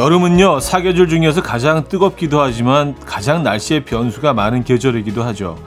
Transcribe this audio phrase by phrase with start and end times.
[0.00, 5.58] 여름은요 사계절 중에서 가장 뜨겁기도 하지만 가장 날씨의 변수가 많은 계절이기도 하죠.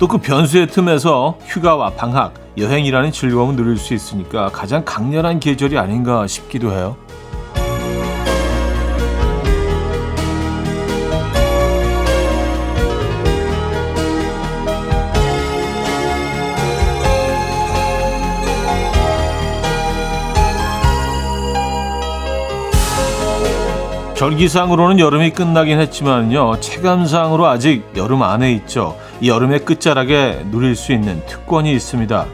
[0.00, 6.26] 또 그 변수의 틈에서 휴가와 방학, 여행이라는 즐거움을 누릴 수 있으니까 가장 강렬한 계절이 아닌가
[6.26, 6.96] 싶기도 해요.
[24.20, 26.60] 절기상으로는 여름이 끝나긴 했지만요.
[26.60, 28.98] 체감상으로 아직 여름 안에 있죠.
[29.22, 32.26] 이 여름의 끝자락에 누릴 수 있는 특권이 있습니다.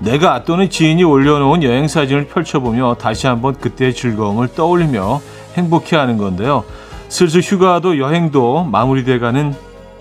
[0.00, 5.22] 내가 또는 지인이 올려놓은 여행 사진을 펼쳐보며 다시 한번 그때의 즐거움을 떠올리며
[5.56, 6.64] 행복해하는 건데요.
[7.08, 9.54] 슬슬 휴가도 여행도 마무리돼가는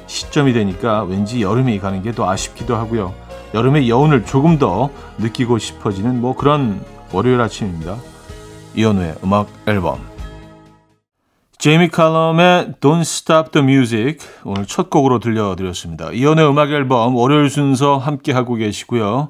[0.08, 3.13] 시점이 되니까 왠지 여름이 가는 게 더 아쉽기도 하고요.
[3.53, 7.95] 여름의 여운을 조금 더 느끼고 싶어지는 뭐 그런 월요일 아침입니다.
[8.75, 10.11] 이현우의 음악 앨범
[11.62, 16.12] 제이미 칼럼의 Don't Stop the Music 오늘 첫 곡으로 들려드렸습니다.
[16.12, 19.30] 이연의 음악 앨범 월요일 순서 함께하고 계시고요.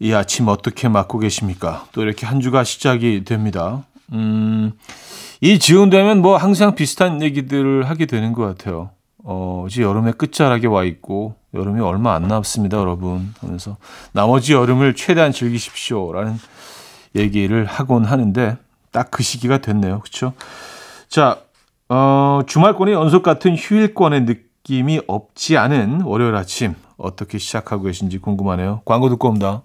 [0.00, 1.86] 이 아침 어떻게 맞고 계십니까?
[1.92, 3.84] 또 이렇게 한 주가 시작이 됩니다.
[4.12, 4.72] 음,
[5.40, 8.90] 이 지금 되면 뭐 항상 비슷한 얘기들을 하게 되는 것 같아요.
[9.22, 13.32] 어, 이제 여름의 끝자락에 와 있고 여름이 얼마 안 남습니다, 여러분.
[13.38, 13.76] 하면서
[14.10, 16.36] 나머지 여름을 최대한 즐기십시오라는
[17.14, 18.56] 얘기를 하곤 하는데
[18.90, 20.00] 딱 그 시기가 됐네요.
[20.00, 20.32] 그렇죠?
[21.12, 21.42] 자,
[21.90, 28.80] 어, 주말권의 연속 같은 휴일권의 느낌이 없지 않은 월요일 아침 어떻게 시작하고 계신지 궁금하네요.
[28.86, 29.62] 광고 듣고 옵니다.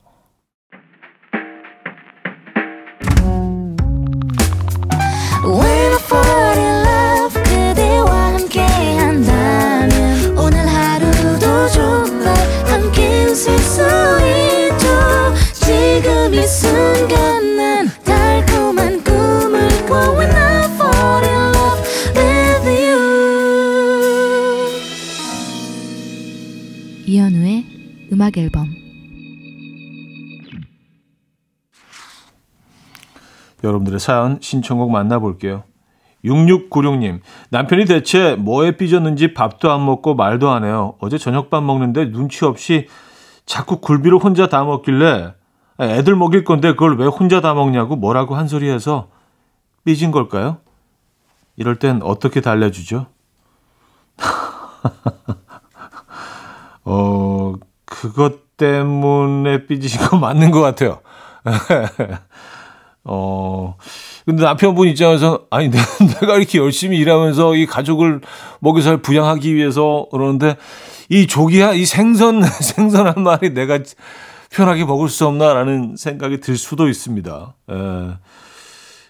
[28.12, 28.68] 음악 앨범
[33.64, 35.64] 여러분들의 사연 신청곡 만나볼게요.
[36.26, 40.96] 6696님, 남편이 대체 뭐에 삐졌는지 밥도 안 먹고 말도 안 해요.
[41.00, 42.88] 어제 저녁밥 먹는데 눈치 없이
[43.46, 45.34] 자꾸 굴비를 혼자 다 먹길래
[45.80, 49.10] 애들 먹일 건데 그걸 왜 혼자 다 먹냐고 뭐라고 한 소리 해서
[49.86, 50.58] 삐진 걸까요?
[51.56, 53.08] 이럴 땐 어떻게 달래주죠?
[56.90, 57.54] 어,
[57.86, 61.02] 그것 때문에 삐지신 거 맞는 것 같아요.
[63.04, 63.76] 어,
[64.26, 65.70] 근데 남편분 입장에서, 아니,
[66.20, 68.22] 내가 이렇게 열심히 일하면서 이 가족을
[68.60, 70.56] 먹여서 부양하기 위해서 그러는데,
[71.10, 73.80] 이 조기야, 이 생선, 생선 한 마리 내가
[74.50, 77.56] 편하게 먹을 수 없나라는 생각이 들 수도 있습니다.
[77.70, 77.74] 에.
[77.76, 78.18] 예.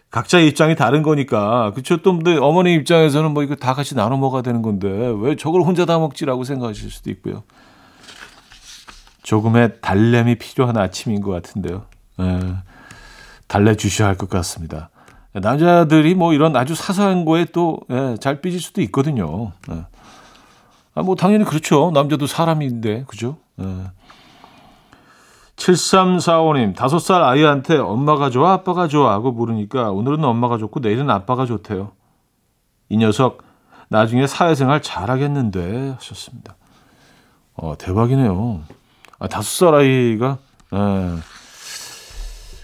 [0.09, 1.71] 각자의 입장이 다른 거니까.
[1.75, 1.97] 그쵸?
[1.97, 4.87] 또, 근데 어머니 입장에서는 뭐 이거 다 같이 나눠 먹어야 되는 건데,
[5.19, 7.43] 왜 저걸 혼자 다 먹지라고 생각하실 수도 있고요.
[9.27, 11.83] 조금의 달램이 필요한 아침인 것 같은데요.
[12.21, 12.39] 에,
[13.49, 14.89] 달래주셔야 할 것 같습니다.
[15.33, 19.51] 남자들이 뭐 이런 아주 사소한 거에 또잘 예, 삐질 수도 있거든요.
[19.69, 19.85] 예.
[20.95, 21.91] 아, 뭐 당연히 그렇죠.
[21.93, 23.35] 남자도 사람인데, 그죠?
[23.59, 23.65] 예.
[25.57, 31.45] 7345님, 다섯 살 아이한테 엄마가 좋아, 아빠가 좋아 하고 물으니까 오늘은 엄마가 좋고 내일은 아빠가
[31.45, 31.91] 좋대요.
[32.87, 33.39] 이 녀석
[33.89, 36.55] 나중에 사회생활 잘하겠는데 하셨습니다.
[37.55, 38.76] 어, 대박이네요.
[39.19, 40.37] 아, 다섯 살 아이가
[40.73, 41.17] 에, 예.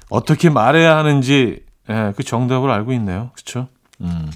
[0.09, 3.31] 어떻게 말해야 하는지 에, 예, 그 정답을 알고 있네요.
[3.33, 3.67] 그렇죠?
[4.01, 4.31] 음.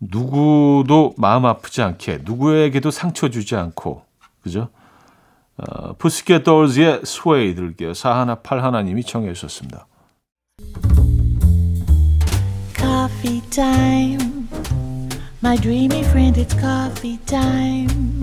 [0.00, 4.04] 누구도 마음 아프지 않게 누구에게도 상처 주지 않고
[4.42, 4.68] 그죠?
[5.56, 7.94] 어, 푸스켓 돌즈의 스웨이 들게요.
[7.94, 9.86] 사하나 팔하나님이 청해 주셨습니다.
[12.74, 13.42] Coffee.
[15.42, 18.22] My dreamy friend, it's coffee time.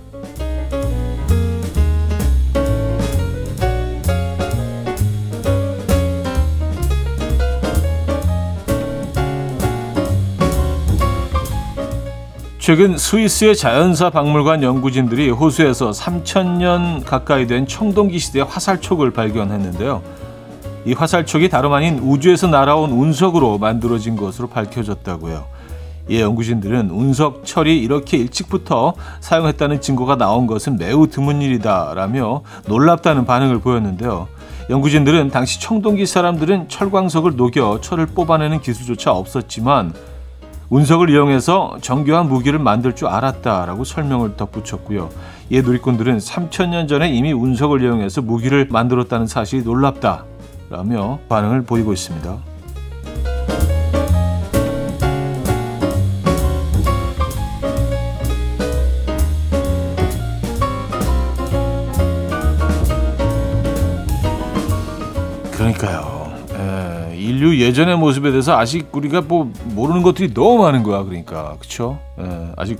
[12.71, 20.01] 최근 스위스의 자연사 박물관 연구진들이 호수에서 3천년 가까이 된 청동기 시대 화살촉을 발견했는데요.
[20.85, 25.47] 이 화살촉이 다름 아닌 우주에서 날아온 운석으로 만들어진 것으로 밝혀졌다고요.
[26.07, 33.59] 이 연구진들은 운석 철이 이렇게 일찍부터 사용했다는 증거가 나온 것은 매우 드문 일이다라며 놀랍다는 반응을
[33.59, 34.29] 보였는데요.
[34.69, 39.93] 연구진들은 당시 청동기 사람들은 철광석을 녹여 철을 뽑아내는 기술조차 없었지만
[40.71, 45.09] 운석을 이용해서 정교한 무기를 만들 줄 알았다라고 설명을 덧붙였고요.
[45.49, 52.37] 이 누리꾼들은 3천년 전에 이미 운석을 이용해서 무기를 만들었다는 사실이 놀랍다라며 반응을 보이고 있습니다.
[65.51, 66.20] 그러니까요.
[67.21, 71.03] 에, 인류 예전의 모습에 대해서 아직 우리가 뭐 모르는 것들이 너무 많은 거야.
[71.03, 71.99] 그러니까 그렇죠.
[72.57, 72.79] 아직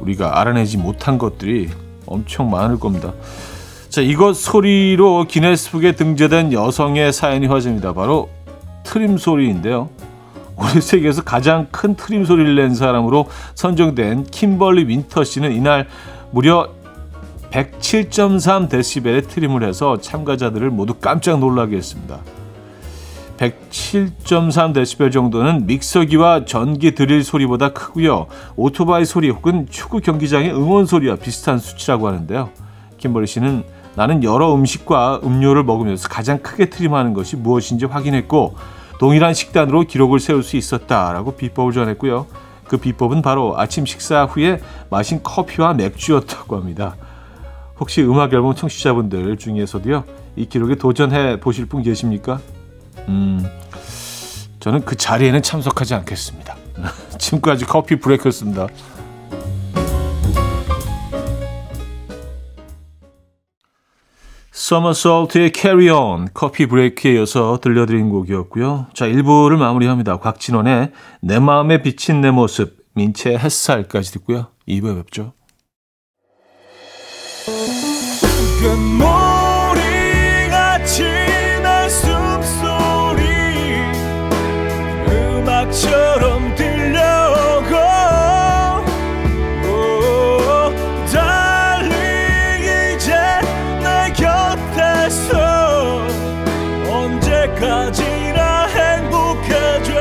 [0.00, 1.68] 우리가 알아내지 못한 것들이
[2.06, 3.12] 엄청 많을 겁니다.
[3.88, 7.94] 자, 이것 소리로 기네스북에 등재된 여성의 사연이 화제입니다.
[7.94, 8.28] 바로
[8.84, 9.88] 트림 소리인데요.
[10.56, 15.86] 우리 세계에서 가장 큰 트림 소리를 낸 사람으로 선정된 킴벌리 윈터 씨는 이날
[16.30, 16.68] 무려
[17.50, 22.18] 107.3데시벨의 트림을 해서 참가자들을 모두 깜짝 놀라게 했습니다.
[23.38, 28.26] 107.3데시벨 정도는 믹서기와 전기 드릴 소리보다 크고요.
[28.56, 32.50] 오토바이 소리 혹은 축구 경기장의 응원 소리와 비슷한 수치라고 하는데요.
[32.98, 33.62] 김버리 씨는
[33.94, 38.56] 나는 여러 음식과 음료를 먹으면서 가장 크게 트림하는 것이 무엇인지 확인했고
[38.98, 42.26] 동일한 식단으로 기록을 세울 수 있었다라고 비법을 전했고요.
[42.66, 46.96] 그 비법은 바로 아침 식사 후에 마신 커피와 맥주였다고 합니다.
[47.78, 50.04] 혹시 음악 앨범 청취자분들 중에서도요
[50.36, 52.40] 이 기록에 도전해 보실 분 계십니까?
[53.08, 53.46] 음,
[54.60, 56.56] 저는 그 자리에는 참석하지 않겠습니다.
[57.18, 58.68] 지금까지 커피 브레이크였습니다.
[64.68, 68.88] 서머솔트의 Carry On 커피 브레이크에 이어서 들려드린 곡이었고요.
[68.92, 70.18] 자, 1부를 마무리합니다.
[70.18, 70.92] 곽진원의
[71.22, 74.48] 내 마음에 비친 내 모습 민채 햇살까지 듣고요.
[74.68, 75.32] 2부에 뵙죠.
[85.68, 87.72] 음악처럼 들려오고
[91.12, 93.12] 달리 이제
[93.82, 96.06] 내 곁에서
[96.90, 99.92] 언제까지나 행복해져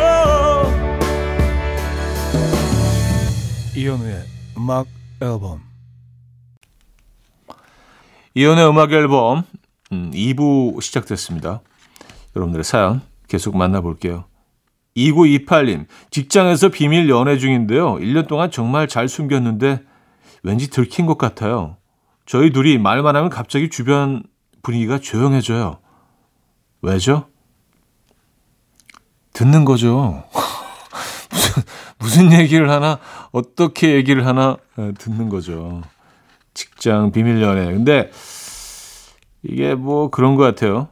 [3.76, 4.24] 이현우의
[4.58, 4.88] 음악
[5.22, 5.62] 앨범
[8.34, 9.44] 이연의 음악 앨범
[9.92, 11.62] 음, 2부 시작됐습니다.
[12.36, 14.27] 여러분들의 사연 계속 만나볼게요.
[14.98, 17.96] 2928님, 직장에서 비밀 연애 중인데요.
[17.96, 19.84] 1년 동안 정말 잘 숨겼는데
[20.44, 21.78] 왠지 들킨 것 같아요.
[22.26, 24.24] 저희 둘이 말만 하면 갑자기 주변
[24.64, 25.80] 분위기가 조용해져요.
[26.82, 27.28] 왜죠?
[29.34, 30.24] 듣는 거죠.
[31.30, 31.64] 무슨,
[32.00, 33.00] 무슨 얘기를 하나,
[33.32, 35.82] 어떻게 얘기를 하나, 네, 듣는 거죠.
[36.54, 37.66] 직장 비밀 연애.
[37.66, 38.10] 근데
[39.44, 40.90] 이게 뭐 그런 것 같아요.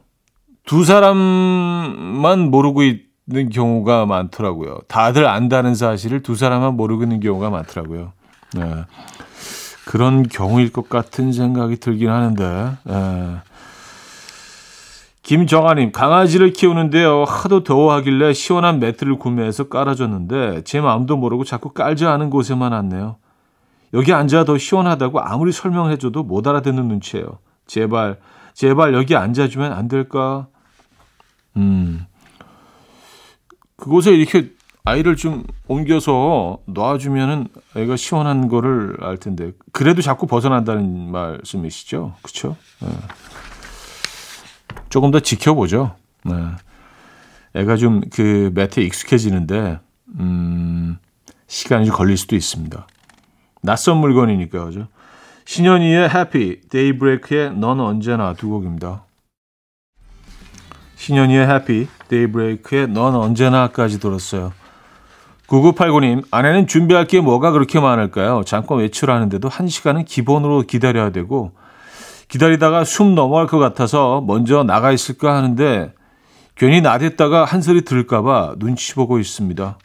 [0.64, 4.78] 두 사람만 모르고 있 는 경우가 많더라고요.
[4.86, 8.12] 다들 안다는 사실을 두 사람만 모르고 있는 경우가 많더라고요.
[8.54, 8.84] 네.
[9.84, 12.76] 그런 경우일 것 같은 생각이 들긴 하는데.
[12.84, 13.36] 네.
[15.22, 17.24] 김정아님, 강아지를 키우는데요.
[17.24, 23.16] 하도 더워하길래 시원한 매트를 구매해서 깔아줬는데 제 마음도 모르고 자꾸 깔지 않은 곳에만 왔네요.
[23.92, 27.38] 여기 앉아 더 시원하다고 아무리 설명해줘도 못 알아듣는 눈치예요.
[27.66, 28.18] 제발,
[28.54, 30.46] 제발 여기 앉아주면 안 될까?
[31.56, 32.06] 음.
[33.76, 34.50] 그곳에 이렇게
[34.84, 39.52] 아이를 좀 옮겨서 놔주면은 애가 시원한 거를 알 텐데.
[39.72, 42.14] 그래도 자꾸 벗어난다는 말씀이시죠?
[42.22, 42.56] 그쵸?
[42.80, 42.88] 네.
[44.88, 45.96] 조금 더 지켜보죠.
[46.24, 46.32] 네.
[47.54, 49.80] 애가 좀 그 매트에 익숙해지는데,
[50.20, 50.98] 음,
[51.48, 52.86] 시간이 좀 걸릴 수도 있습니다.
[53.62, 54.86] 낯선 물건이니까 그죠.
[55.46, 59.05] 신현이의 해피, 데이브레이크의 넌 언제나 두 곡입니다.
[60.96, 64.52] 신현이의 해피, 데이브레이크의 넌 언제나까지 들었어요.
[65.46, 68.42] 9989님, 아내는 준비할 게 뭐가 그렇게 많을까요?
[68.44, 71.52] 잠깐 외출하는데도 한 시간은 기본으로 기다려야 되고,
[72.28, 75.92] 기다리다가 숨 넘어갈 것 같아서 먼저 나가 있을까 하는데,
[76.56, 79.78] 괜히 나댔다가 한 소리 들을까봐 눈치 보고 있습니다.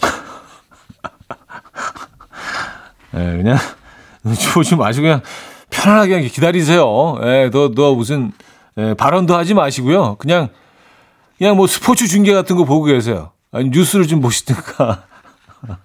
[3.14, 3.56] 예, 그냥
[4.24, 5.20] 눈치 보지 마시고 그냥
[5.70, 7.18] 편안하게 기다리세요.
[7.22, 8.32] 예, 너, 너 무슨
[8.78, 10.16] 예, 발언도 하지 마시고요.
[10.16, 10.48] 그냥
[11.38, 13.32] 그냥 뭐 스포츠 중계 같은 거 보고 계세요.
[13.52, 15.04] 아니, 뉴스를 좀 보시든가.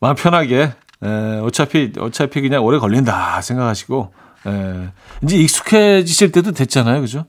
[0.00, 0.72] 마음 편하게.
[1.04, 4.12] 예, 어차피 어차피 그냥 오래 걸린다 생각하시고
[4.46, 4.88] 예,
[5.22, 7.26] 이제 익숙해지실 때도 됐잖아요, 그죠?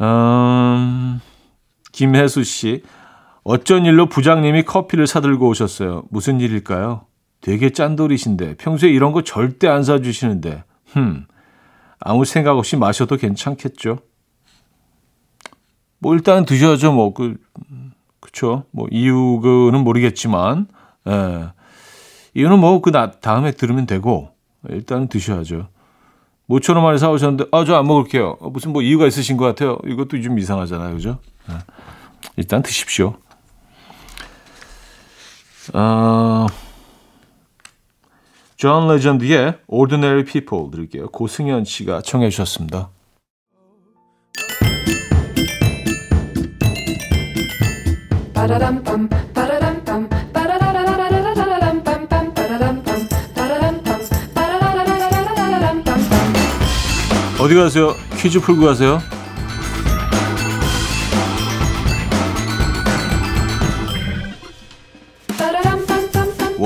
[0.00, 1.20] 음,
[1.92, 2.82] 김혜수 씨,
[3.44, 6.04] 어쩐 일로 부장님이 커피를 사들고 오셨어요.
[6.10, 7.06] 무슨 일일까요?
[7.42, 11.26] 되게 짠돌이신데 평소에 이런 거 절대 안 사주시는데 흠
[12.00, 13.98] 아무 생각 없이 마셔도 괜찮겠죠?
[15.98, 17.36] 뭐 일단 드셔야죠 뭐 그
[18.20, 18.64] 그렇죠.
[18.70, 20.66] 뭐 이유는 모르겠지만
[21.08, 21.48] 예.
[22.34, 22.90] 이유는 뭐 그
[23.20, 24.30] 다음에 들으면 되고
[24.68, 25.68] 일단은 드셔야죠.
[26.46, 28.36] 모처럼 많이 사오셨는데 아 저 안 먹을게요.
[28.40, 29.78] 어, 무슨 뭐 이유가 있으신 것 같아요.
[29.86, 31.18] 이것도 좀 이상하잖아요, 그죠?
[31.50, 31.54] 예.
[32.36, 33.14] 일단 드십시오.
[35.74, 36.46] 어,
[38.60, 41.08] 존 레전드의 Ordinary People 들을게요.
[41.08, 42.90] 고승현 씨가 청해 주셨습니다.
[57.40, 57.94] 어디 가세요?
[58.18, 58.98] 퀴즈 풀고 가세요.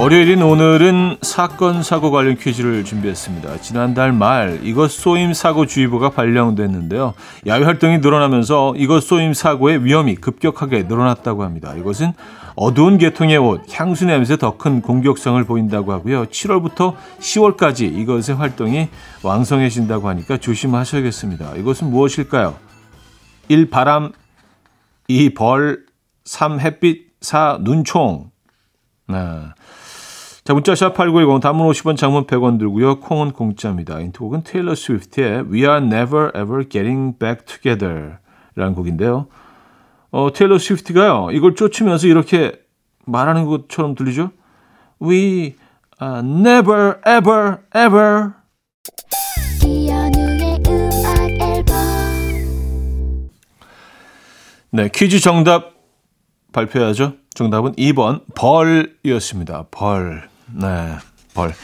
[0.05, 3.63] 월요일인 오늘은 사건 사고 관련 퀴즈를 준비했습니다.
[3.63, 7.15] 지난달 말 이것 쏘임 사고 주의보가 발령됐는데요.
[7.47, 11.75] 야외 활동이 늘어나면서 이것 쏘임 사고의 위험이 급격하게 늘어났다고 합니다.
[11.75, 12.13] 이것은
[12.55, 16.27] 어두운 계통의 옷, 향수 냄새 더 큰 공격성을 보인다고 하고요.
[16.27, 18.91] 7월부터 10월까지 이것의 활동이
[19.23, 21.55] 왕성해진다고 하니까 조심하셔야겠습니다.
[21.55, 22.57] 이것은 무엇일까요?
[23.49, 23.71] 1.
[23.71, 24.13] 바람
[25.09, 25.33] 2.
[25.33, 25.79] 벌
[26.27, 26.61] 3.
[26.61, 27.61] 햇빛 4.
[27.63, 28.35] 눈총
[29.07, 29.17] 네.
[30.45, 33.01] 자, 문자샵 8910 단문 50원 장문 100원 들고요.
[33.01, 33.99] 콩은 공짜입니다.
[34.01, 38.19] 인트곡은 테일러 스위프트의 We Are Never Ever Getting Back Together
[38.55, 39.29] 라는 곡인데요.
[40.11, 41.31] 어, 테일러 스위프트가요.
[41.33, 42.61] 이걸 쫓으면서 이렇게
[43.07, 44.33] 말하는 것처럼 들리죠?
[45.01, 45.55] We
[46.03, 48.33] are never ever ever
[54.71, 55.73] 네, 퀴즈 정답
[56.53, 57.15] 발표해야죠.
[57.33, 59.69] 정답은 2번 벌이었습니다.
[59.71, 60.34] 벌.
[60.53, 60.97] 네,
[61.35, 61.55] 벌.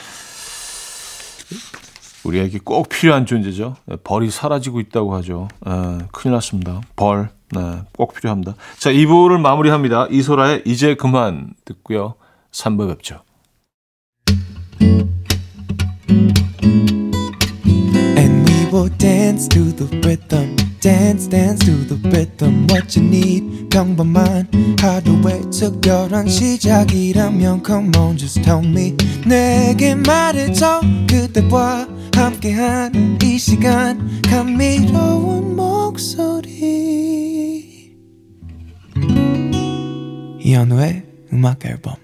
[2.24, 3.76] 우리에게 꼭 필요한 존재죠.
[3.86, 5.48] 네, 벌이 사라지고 있다고 하죠.
[5.64, 6.80] 네, 큰일 났습니다.
[6.96, 7.30] 벌.
[7.52, 8.54] 네, 꼭 필요합니다.
[8.78, 10.06] 자, 2부를 마무리합니다.
[10.10, 12.14] 이소라의 이제 그만 듣고요.
[12.52, 13.22] 3부 뵙죠.
[18.16, 20.69] And we will dance to the rhythm.
[20.80, 23.68] Dance dance to the rhythm what you need.
[23.68, 24.48] 평범한
[24.80, 28.96] 하루의 특별한 시작이라면 come on just tell me.
[29.26, 34.22] 내게 말해줘 그대와 함께한 이 시간.
[34.22, 36.50] 감미로운 목소리.
[40.40, 41.94] 이현우의 음악 앨범.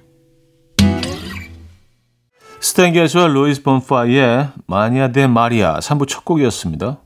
[2.60, 7.05] 스탄 게츠와 루이스 본파의 Mania de Maria 3부 첫 곡이었습니다.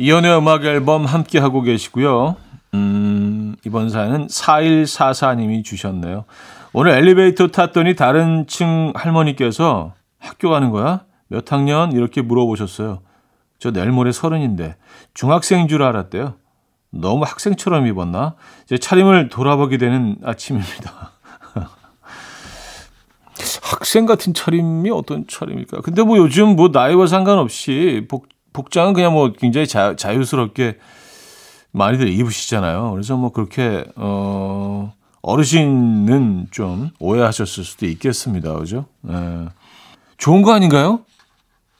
[0.00, 2.36] 이연의 음악 앨범 함께 하고 계시고요.
[2.74, 6.24] 음, 이번 사연은 4144님이 주셨네요.
[6.72, 11.04] 오늘 엘리베이터 탔더니 다른 층 할머니께서 학교 가는 거야?
[11.26, 11.92] 몇 학년?
[11.92, 13.00] 이렇게 물어보셨어요.
[13.58, 14.76] 저 내일 모레 서른인데
[15.14, 16.34] 중학생인 줄 알았대요.
[16.90, 18.34] 너무 학생처럼 입었나?
[18.66, 21.12] 제 차림을 돌아보게 되는 아침입니다.
[23.62, 25.82] 학생 같은 차림이 어떤 차림일까?
[25.82, 30.78] 근데 뭐 요즘 뭐 나이와 상관없이 복, 복장은 그냥 뭐 굉장히 자, 자유스럽게
[31.70, 32.90] 많이들 입으시잖아요.
[32.92, 38.54] 그래서 뭐 그렇게, 어, 어르신은 좀 오해하셨을 수도 있겠습니다.
[38.54, 38.86] 그죠?
[39.08, 39.48] 예.
[40.16, 41.00] 좋은 거 아닌가요?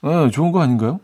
[0.05, 0.99] 예, 좋은 거 아닌가요?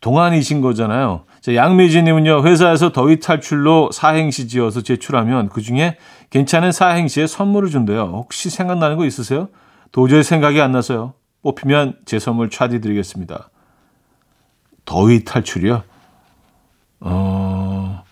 [0.00, 1.24] 동안이신 거잖아요.
[1.44, 5.98] 자, 양미진님은요, 회사에서 더위 탈출로 사행시 지어서 제출하면 그 중에
[6.30, 8.00] 괜찮은 사행시에 선물을 준대요.
[8.14, 9.50] 혹시 생각나는 거 있으세요?
[9.92, 11.12] 도저히 생각이 안 나서요.
[11.42, 13.50] 뽑히면 제 선물 차디 드리겠습니다.
[14.86, 15.82] 더위 탈출이요?
[17.00, 18.02] 어,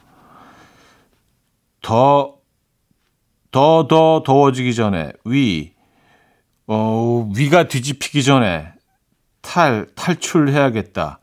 [1.80, 2.34] 더,
[3.50, 5.72] 더, 더 더워지기 전에, 위,
[6.66, 8.74] 어, 위가 뒤집히기 전에,
[9.40, 11.18] 탈, 탈출해야겠다.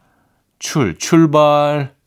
[0.57, 1.98] 출, 출발.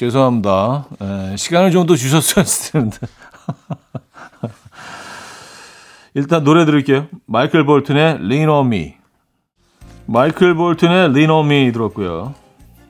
[0.00, 0.86] 죄송합니다.
[1.02, 2.96] 에, 시간을 좀 더 주셨어야 했을 텐데.
[6.14, 7.08] 일단 노래 들을게요.
[7.26, 8.94] 마이클 볼튼의 Lean on Me.
[10.06, 12.34] 마이클 볼튼의 Lean on Me 들었고요.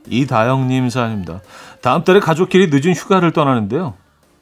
[0.06, 1.40] 이다영님 사연입니다.
[1.82, 3.94] 다음 달에 가족끼리 늦은 휴가를 떠나는데요.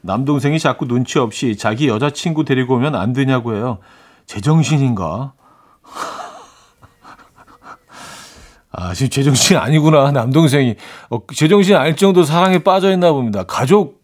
[0.03, 3.79] 남동생이 자꾸 눈치 없이 자기 여자친구 데리고 오면 안 되냐고 해요.
[4.27, 5.33] 제정신인가?
[8.79, 10.13] 아, 지금 제정신 아니구나.
[10.13, 10.77] 남동생이.
[11.11, 13.43] 어, 제정신 아닐 정도 사랑에 빠져 있나 봅니다.
[13.43, 14.03] 가족,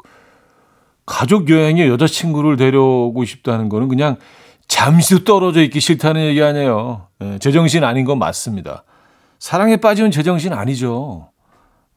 [1.07, 4.17] 가족 여행에 여자친구를 데려오고 싶다는 거는 그냥
[4.67, 7.07] 잠시도 떨어져 있기 싫다는 얘기 아니에요.
[7.23, 8.83] 예, 제정신 아닌 건 맞습니다.
[9.39, 11.29] 사랑에 빠지면 제정신 아니죠.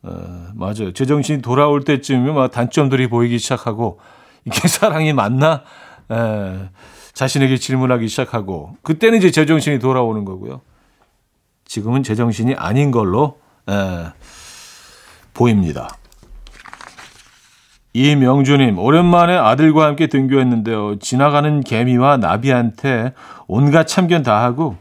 [0.05, 0.11] 예,
[0.53, 0.93] 맞아요.
[0.93, 3.99] 제정신이 돌아올 때쯤이면 막 단점들이 보이기 시작하고,
[4.45, 5.63] 이게 사랑이 맞나?
[6.11, 6.69] 예,
[7.13, 10.61] 자신에게 질문하기 시작하고, 그때는 이제 제정신이 돌아오는 거고요.
[11.67, 14.07] 지금은 제정신이 아닌 걸로 에,
[15.33, 15.89] 보입니다.
[17.93, 20.99] 이명주님, 오랜만에 아들과 함께 등교했는데요.
[20.99, 23.13] 지나가는 개미와 나비한테
[23.47, 24.77] 온갖 참견 다 하고,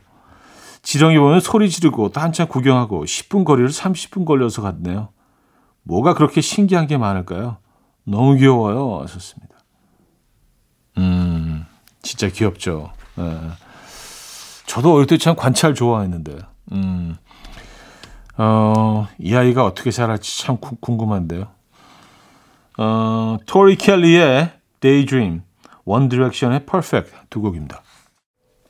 [0.82, 5.08] 지렁이 보면 소리 지르고 또 한참 구경하고 10분 거리를 30분 걸려서 갔네요.
[5.82, 7.56] 뭐가 그렇게 신기한 게 많을까요?
[8.04, 9.00] 너무 귀여워요.
[9.02, 9.56] 하셨습니다.
[10.98, 11.64] 음,
[12.02, 12.92] 진짜 귀엽죠.
[13.18, 13.22] 에.
[14.66, 16.38] 저도 어릴 때 참 관찰 좋아했는데.
[16.72, 17.16] 음,
[18.36, 21.48] 어, 이 아이가 어떻게 자랄지 참 구, 궁금한데요.
[22.78, 25.42] 어, 토리 켈리의 Daydream,
[25.84, 27.82] One Direction의 Perfect 두 곡입니다.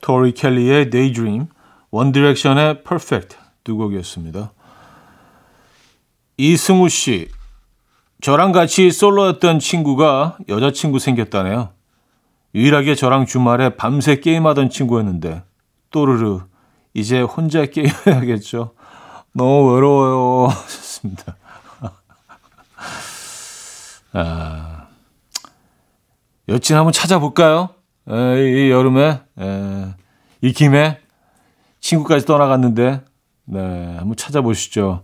[0.01, 1.47] 토리 켈리의 Daydream,
[1.91, 4.53] One Direction의 Perfect 두 곡이었습니다.
[6.37, 7.29] 이승우 씨,
[8.21, 11.69] 저랑 같이 솔로였던 친구가 여자친구 생겼다네요.
[12.55, 15.43] 유일하게 저랑 주말에 밤새 게임하던 친구였는데
[15.91, 16.41] 또르르
[16.97, 18.71] 이제 혼자 게임해야겠죠.
[19.31, 20.49] 너무 외로워요.
[20.67, 21.37] 좋습니다.
[24.13, 24.87] 아,
[26.49, 27.69] 여친 한번 찾아볼까요?
[28.09, 29.93] 에, 이 여름에 에,
[30.41, 30.99] 이 김에
[31.81, 33.03] 친구까지 떠나갔는데
[33.45, 35.03] 네 한번 찾아보시죠.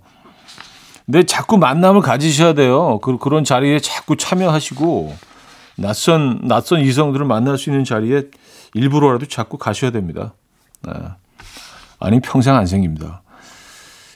[1.06, 2.98] 근데 자꾸 만남을 가지셔야 돼요.
[3.04, 5.16] 그, 그런 자리에 자꾸 참여하시고
[5.78, 8.32] 낯선 낯선 이성들을 만날 수 있는 자리에
[8.74, 10.34] 일부러라도 자꾸 가셔야 됩니다.
[10.82, 10.94] 네.
[12.04, 13.24] 아니 평생 안 생깁니다.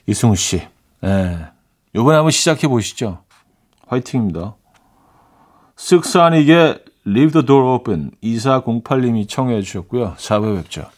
[0.08, 0.62] 이승우 씨,
[1.02, 1.40] 네.
[1.96, 3.24] 이번에 한번 시작해 보시죠.
[3.88, 4.56] 화이팅입니다.
[5.78, 10.16] 쓱산이게 Leave the Door Open 2408님이 청해 주셨고요.
[10.18, 10.90] 4부 뵙죠.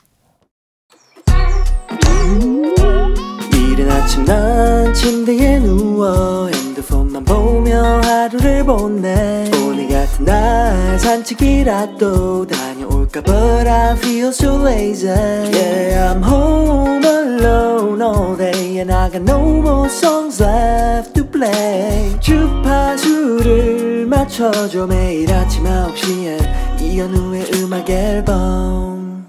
[3.54, 12.69] 이른 아침 난 침대에 누워 핸드폰만 보며 하루를 보내 오늘 같은 날 산책이라도 다
[13.10, 19.24] 녀올까 But I feel so lazy Yeah I'm home alone all day And I got
[19.24, 29.28] no more songs left to play 주파수를 맞춰줘 매일 아침 9시에 이현우의 음악 앨범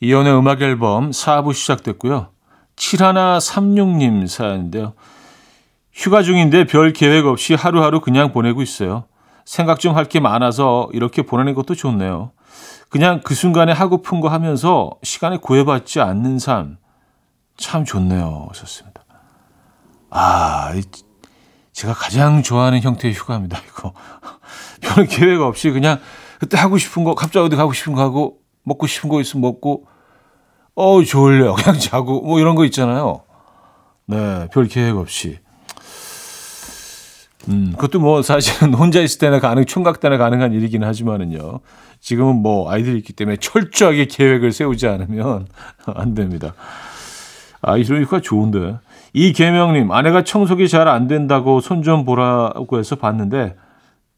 [0.00, 2.28] 이연의 음악 앨범 4부 시작됐고요.
[2.76, 4.92] 7136님 사연인데요.
[5.92, 9.06] 휴가 중인데 별 계획 없이 하루하루 그냥 보내고 있어요.
[9.48, 12.32] 생각 좀 할 게 많아서 이렇게 보내는 것도 좋네요.
[12.90, 16.76] 그냥 그 순간에 하고픈 거 하면서 시간에 구애받지 않는 삶.
[17.56, 18.46] 참 좋네요.
[18.50, 19.04] 하셨습니다.
[20.10, 20.72] 아,
[21.72, 23.58] 제가 가장 좋아하는 형태의 휴가입니다.
[23.66, 23.94] 이거.
[24.82, 25.98] 별 계획 없이 그냥
[26.38, 29.86] 그때 하고 싶은 거, 갑자기 어디 가고 싶은 거 하고, 먹고 싶은 거 있으면 먹고,
[30.74, 31.54] 어 졸려.
[31.54, 33.22] 그냥 자고, 뭐 이런 거 있잖아요.
[34.06, 35.38] 네, 별 계획 없이.
[37.48, 41.60] 음, 그것도 뭐 사실은 혼자 있을 때나 가능, 총각 때나 가능한 일이긴 하지만은요.
[42.00, 45.46] 지금은 뭐 아이들이 있기 때문에 철저하게 계획을 세우지 않으면
[45.86, 46.54] 안 됩니다.
[47.62, 48.78] 아, 이러니까 좋은데.
[49.14, 53.56] 이계명님, 아내가 청소기 잘 안 된다고 손 좀 보라고 해서 봤는데,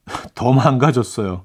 [0.34, 1.42] 더 망가졌어요.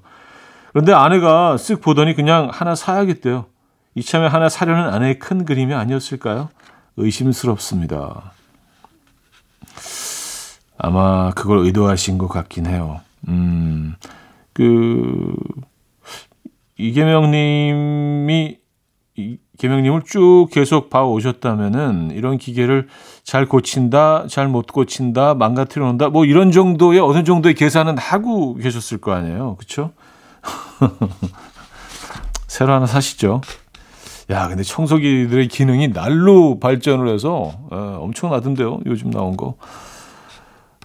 [0.72, 3.46] 그런데 아내가 쓱 보더니 그냥 하나 사야겠대요.
[3.94, 6.50] 이참에 하나 사려는 아내의 큰 그림이 아니었을까요?
[6.98, 8.32] 의심스럽습니다.
[10.78, 13.00] 아마 그걸 의도하신 것 같긴 해요.
[13.28, 13.94] 음,
[14.52, 15.34] 그,
[16.78, 18.58] 이계명 님이,
[19.16, 22.88] 이계명님을 쭉 계속 봐 오셨다면은 이런 기계를
[23.24, 28.98] 잘 고친다, 잘 못 고친다, 망가뜨려 놓는다, 뭐 이런 정도의 어느 정도의 계산은 하고 계셨을
[28.98, 29.56] 거 아니에요.
[29.56, 29.92] 그쵸?
[32.46, 33.40] 새로 하나 사시죠.
[34.30, 38.80] 야, 근데 청소기들의 기능이 날로 발전을 해서 어, 엄청나던데요.
[38.86, 39.56] 요즘 나온 거.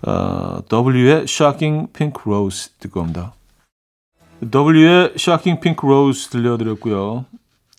[0.06, 3.34] 어, W의 Shocking Pink Rose 듣고 옵니다.
[4.42, 7.26] W의 Shocking Pink Rose 들려드렸고요.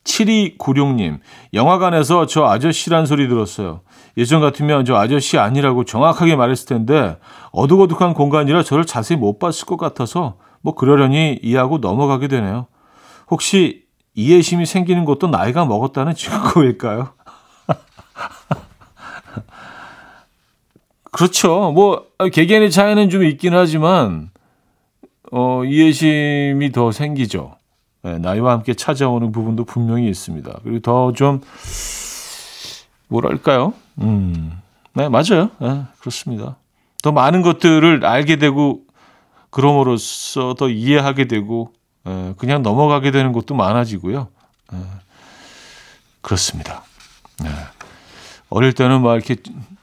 [0.04, 1.20] 7296님,
[1.54, 3.80] 영화관에서 저 아저씨란 소리 들었어요.
[4.16, 7.18] 예전 같으면 저 아저씨 아니라고 정확하게 말했을 텐데,
[7.52, 12.66] 어둑어둑한 공간이라 저를 자세히 못 봤을 것 같아서, 뭐 그러려니 이해하고 넘어가게 되네요.
[13.30, 17.14] 혹시 이해심이 생기는 것도 나이가 먹었다는 증거일까요?
[21.12, 21.70] 그렇죠.
[21.72, 24.30] 뭐 개개인의 차이는 좀 있긴 하지만
[25.30, 27.56] 어, 이해심이 더 생기죠.
[28.02, 30.60] 네, 나이와 함께 찾아오는 부분도 분명히 있습니다.
[30.64, 31.40] 그리고 더 좀
[33.08, 33.74] 뭐랄까요?
[34.00, 34.58] 음,
[34.94, 35.50] 네 맞아요.
[35.60, 36.56] 네, 그렇습니다.
[37.02, 38.80] 더 많은 것들을 알게 되고
[39.50, 41.72] 그럼으로써 더 이해하게 되고
[42.06, 44.28] 에, 그냥 넘어가게 되는 것도 많아지고요.
[44.72, 44.76] 에,
[46.22, 46.84] 그렇습니다.
[47.44, 47.48] 에,
[48.48, 49.36] 어릴 때는 막 이렇게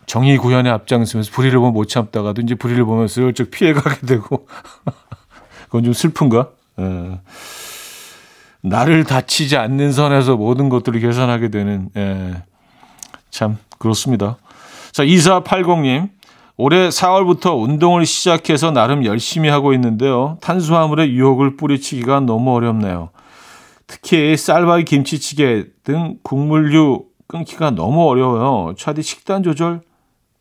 [0.10, 4.48] 정의 구현에 앞장서면서 불의를 보면 못 참다가도 이제 불의를 보면서 슬쩍 피해가게 되고
[5.66, 6.50] 그건 좀 슬픈가?
[6.80, 7.20] 에,
[8.62, 12.42] 나를 다치지 않는 선에서 모든 것들을 계산하게 되는 에,
[13.30, 14.38] 참 그렇습니다.
[14.92, 16.10] 자 2480님
[16.58, 20.40] 올해 4월부터 운동을 시작해서 나름 열심히 하고 있는데요.
[20.42, 23.12] 탄수화물의 유혹을 뿌리치기가 너무 어렵네요.
[23.86, 28.74] 특히 쌀밥이 김치찌개 등 국물류 끊기가 너무 어려워요.
[28.76, 29.82] 차디 식단 조절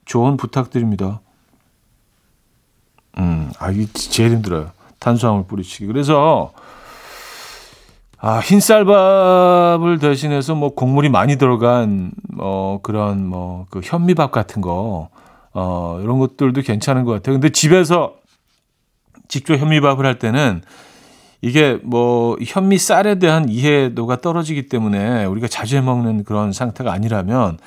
[0.08, 1.20] 조언 부탁드립니다.
[3.18, 4.70] 음, 아, 이게 제일 힘들어요.
[4.98, 5.86] 탄수화물 뿌리치기.
[5.86, 6.52] 그래서,
[8.16, 15.10] 아, 흰쌀밥을 대신해서 뭐 곡물이 많이 들어간, 어, 그런 뭐, 그 현미밥 같은 거,
[15.52, 17.34] 어, 이런 것들도 괜찮은 것 같아요.
[17.34, 18.14] 근데 집에서
[19.28, 20.62] 직접 현미밥을 할 때는
[21.42, 27.58] 이게 뭐 현미 쌀에 대한 이해도가 떨어지기 때문에 우리가 자주 해 먹는 그런 상태가 아니라면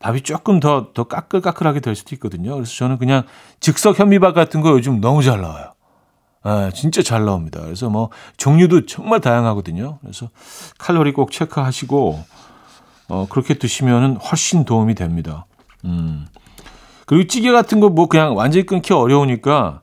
[0.00, 2.54] 밥이 조금 더, 더 까끌까끌하게 될 수도 있거든요.
[2.54, 3.22] 그래서 저는 그냥
[3.60, 5.74] 즉석 현미밥 같은 거 요즘 너무 잘 나와요.
[6.42, 7.60] 아, 진짜 잘 나옵니다.
[7.60, 8.08] 그래서 뭐
[8.38, 9.98] 종류도 정말 다양하거든요.
[10.00, 10.30] 그래서
[10.78, 12.24] 칼로리 꼭 체크하시고
[13.08, 15.46] 어, 그렇게 드시면은 훨씬 도움이 됩니다.
[15.84, 16.26] 음.
[17.06, 19.82] 그리고 찌개 같은 거 뭐 그냥 완전히 끊기 어려우니까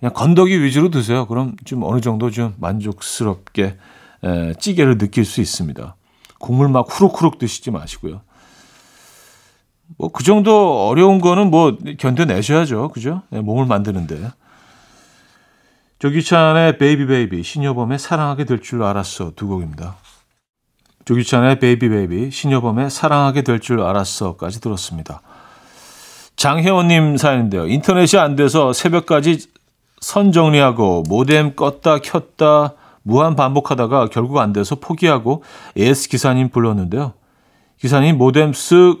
[0.00, 1.26] 그냥 건더기 위주로 드세요.
[1.26, 3.76] 그럼 좀 어느 정도 좀 만족스럽게
[4.24, 5.96] 에, 찌개를 느낄 수 있습니다.
[6.38, 8.22] 국물 막 후룩후룩 드시지 마시고요.
[9.98, 12.88] 뭐 그 정도 어려운 거는 뭐 견뎌내셔야죠.
[12.88, 13.22] 그죠?
[13.30, 14.30] 네, 몸을 만드는데.
[15.98, 19.96] 조규찬의 Baby Baby, 신효범의 사랑하게 될 줄 알았어 두 곡입니다.
[21.04, 25.22] 조규찬의 Baby Baby, 신효범의 사랑하게 될 줄 알았어까지 들었습니다.
[26.36, 27.66] 장혜원님 사연인데요.
[27.68, 29.46] 인터넷이 안 돼서 새벽까지
[30.00, 35.42] 선 정리하고 모뎀 껐다 켰다 무한 반복하다가 결국 안 돼서 포기하고
[35.78, 37.14] AS 기사님 불렀는데요.
[37.78, 38.98] 기사님 모뎀 쓱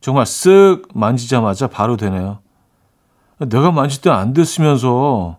[0.00, 2.38] 정말 쓱 만지자마자 바로 되네요.
[3.38, 5.38] 내가 만질 때 안 됐으면서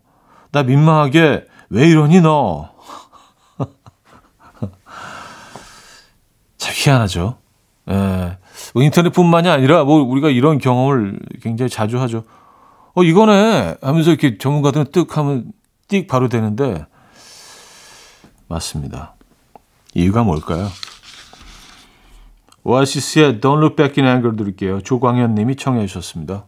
[0.52, 2.72] 나 민망하게 왜 이러니 너?
[6.58, 7.38] 참 희한하죠.
[7.90, 8.38] 예.
[8.74, 12.24] 뭐 인터넷뿐만이 아니라 뭐 우리가 이런 경험을 굉장히 자주 하죠.
[12.94, 15.52] 어 이거네 하면서 이렇게 전문가들은 뜩 하면
[15.88, 16.86] 띡 바로 되는데
[18.48, 19.16] 맞습니다.
[19.94, 20.68] 이유가 뭘까요?
[22.64, 24.82] 오아시스의 Don't Look Back in Anger 들을게요.
[24.82, 26.48] 조광현 님이 청해 주셨습니다.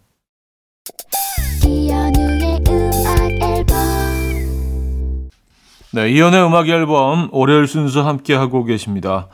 [5.93, 9.27] 네, 이연의 음악 앨범 월요일 순서 함께 하고 계십니다.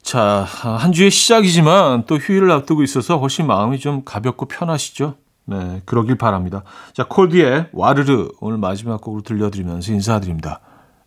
[0.00, 5.16] 자, 한 주의 시작이지만 또 휴일을 앞두고 있어서 훨씬 마음이 좀 가볍고 편하시죠?
[5.46, 6.62] 네, 그러길 바랍니다.
[6.92, 10.60] 자, 콜드의 와르르 오늘 마지막 곡으로 들려드리면서 인사드립니다.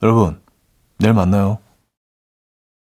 [0.03, 0.39] 여러분,
[0.97, 1.59] 내일 만나요.